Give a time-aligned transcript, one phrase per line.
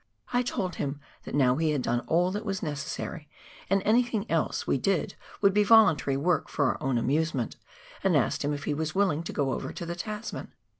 [0.33, 3.29] I told him that now we had done all that was necessary,
[3.69, 7.55] and anything else we did would be voluntary work for our own amusement,
[8.03, 10.53] and asked him if he was willing to go over to the Tasman.